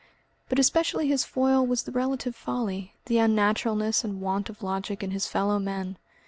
But 0.49 0.57
especially 0.57 1.09
his 1.09 1.25
foil 1.25 1.63
was 1.63 1.83
the 1.83 1.91
relative 1.91 2.35
folly, 2.35 2.95
the 3.05 3.19
unnaturalness 3.19 4.03
and 4.03 4.19
want 4.19 4.49
of 4.49 4.63
logic 4.63 5.03
in 5.03 5.11
his 5.11 5.27
fellow 5.27 5.59
men. 5.59 5.95